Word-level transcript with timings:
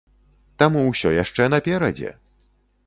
Таму 0.61 0.81
ўсё 0.87 1.11
яшчэ 1.23 1.49
наперадзе! 1.57 2.17